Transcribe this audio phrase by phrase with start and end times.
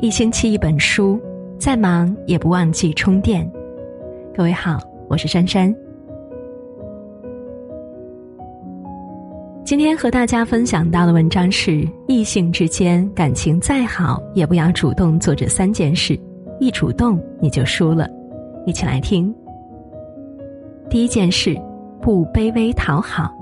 [0.00, 1.20] 一星期一本书，
[1.58, 3.50] 再忙也不忘记充电。
[4.32, 4.78] 各位好，
[5.08, 5.74] 我是珊珊。
[9.64, 16.16] 今天和大家分享到的文章是：异性之间感情再好，也不要主动做这三件事，
[16.60, 18.08] 一主动你就输了。
[18.66, 19.34] 一起来听。
[20.88, 21.60] 第一件事，
[22.00, 23.34] 不卑微讨好。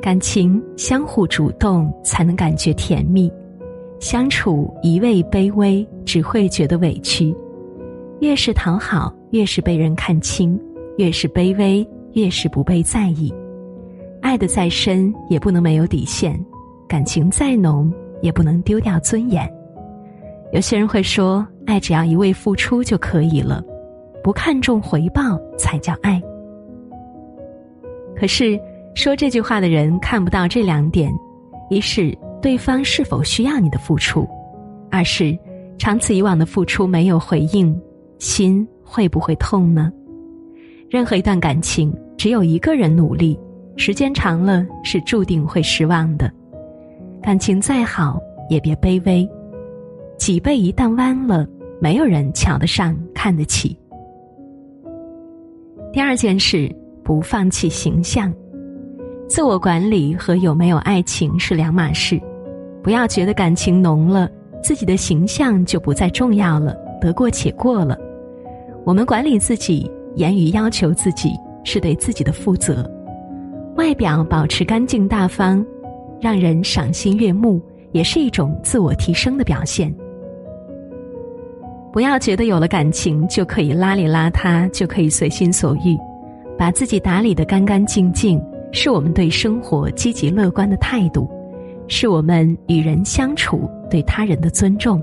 [0.00, 3.30] 感情相互主动才能感觉甜蜜，
[4.02, 7.32] 相处一味卑微只会觉得委屈。
[8.18, 10.58] 越是讨好，越是被人看轻；
[10.98, 13.32] 越是卑微，越是不被在意。
[14.20, 16.36] 爱的再深也不能没有底线，
[16.88, 17.92] 感情再浓
[18.22, 19.48] 也不能丢掉尊严。
[20.52, 23.62] 有些人会说，爱只要一味付出就可以了，
[24.20, 26.20] 不看重回报才叫爱。
[28.16, 28.58] 可是。
[28.94, 31.10] 说这句话的人看不到这两点：
[31.70, 34.26] 一是对方是否需要你的付出；
[34.90, 35.38] 二是
[35.78, 37.80] 长此以往的付出没有回应，
[38.18, 39.92] 心会不会痛呢？
[40.90, 43.38] 任何一段感情，只有一个人努力，
[43.76, 46.30] 时间长了是注定会失望的。
[47.22, 48.20] 感情再好，
[48.50, 49.26] 也别卑微，
[50.18, 51.46] 脊背一旦弯了，
[51.80, 53.78] 没有人瞧得上、看得起。
[55.92, 56.68] 第二件事，
[57.04, 58.34] 不放弃形象。
[59.28, 62.20] 自我管理和有没有爱情是两码事，
[62.82, 64.28] 不要觉得感情浓了，
[64.62, 67.96] 自己的形象就不再重要了，得过且过了。
[68.84, 71.30] 我们管理自己，言语要求自己，
[71.62, 72.90] 是对自己的负责。
[73.76, 75.64] 外表保持干净大方，
[76.20, 77.60] 让人赏心悦目，
[77.92, 79.94] 也是一种自我提升的表现。
[81.92, 85.96] 不要觉得有了感情就可以邋里邋遢，就可以随心所欲，
[86.58, 88.42] 把自己打理的干干净净。
[88.74, 91.28] 是我们对生活积极乐观的态度，
[91.92, 94.98] 是我们与人相处对他人的尊重。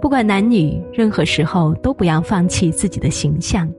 [0.00, 3.70] 不管男女，任何时候都不要放弃自己的形象。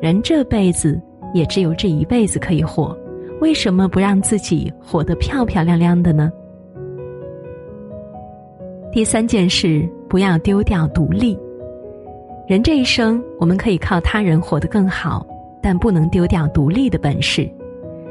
[0.00, 1.00] 人这辈子
[1.32, 2.98] 也只有这一辈子可以活，
[3.40, 6.32] 为什么不让自己活得漂漂亮亮的呢？
[8.90, 11.38] 第三件事，不要丢掉独立。
[12.48, 15.24] 人这一生，我们可以靠他人活得更好，
[15.62, 17.48] 但不能丢掉独立的本事。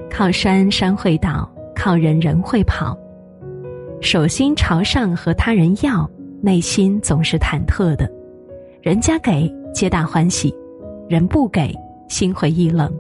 [0.10, 2.98] 靠山山会倒，靠人人会跑。
[4.02, 6.10] 手心朝上和他人要，
[6.42, 8.12] 内心总是忐忑的。
[8.82, 10.52] 人家给，皆大欢喜；
[11.08, 11.72] 人不给，
[12.08, 12.92] 心灰意冷。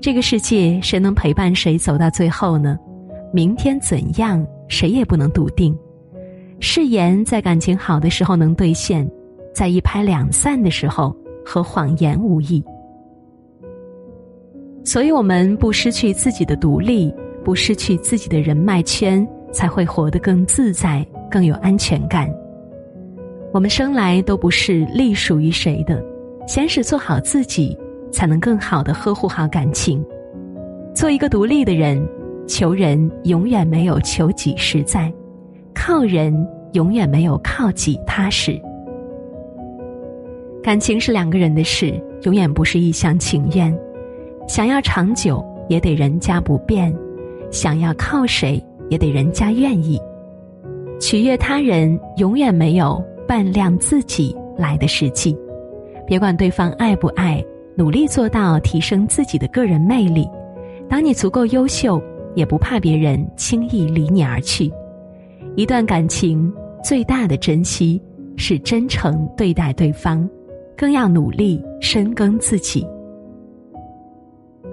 [0.00, 2.78] 这个世界，谁能陪伴谁走到最后呢？
[3.32, 5.76] 明天怎样，谁也不能笃定。
[6.60, 9.10] 誓言在感情好的时候能兑现，
[9.52, 12.62] 在一拍两散的时候，和谎言无异。
[14.84, 17.12] 所以，我们不失去自己的独立，
[17.44, 22.28] 不失去自己的人脉圈，才会活得更自在、更有安全感。
[23.52, 26.04] 我们生来都不是隶属于谁的，
[26.46, 27.76] 先是做好自己，
[28.12, 30.04] 才能更好的呵护好感情。
[30.94, 32.06] 做一个独立的人，
[32.46, 35.12] 求人永远没有求己实在，
[35.74, 36.34] 靠人
[36.72, 38.60] 永远没有靠己踏实。
[40.62, 43.74] 感情是两个人的事，永远不是一厢情愿。
[44.48, 46.92] 想要长久，也得人家不变；
[47.50, 50.00] 想要靠谁，也得人家愿意。
[51.00, 55.36] 取悦他人，永远没有扮靓自己来的实际。
[56.06, 57.44] 别管对方爱不爱，
[57.74, 60.28] 努力做到提升自己的个人魅力。
[60.88, 62.00] 当你足够优秀，
[62.34, 64.72] 也不怕别人轻易离你而去。
[65.56, 66.52] 一段感情
[66.82, 68.00] 最大的珍惜
[68.36, 70.28] 是真诚对待对方，
[70.76, 72.86] 更要努力深耕自己。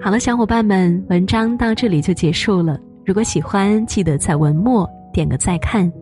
[0.00, 2.78] 好了，小伙伴们，文章到这里就结束了。
[3.06, 5.92] 如果喜欢，记得在文末点个再看。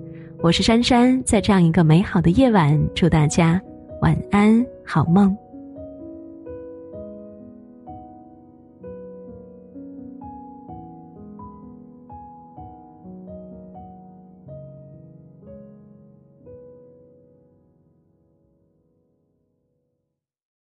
[0.41, 3.61] 我是珊珊，在这样一个美好的夜晚，祝大家
[4.01, 5.37] 晚安，好梦。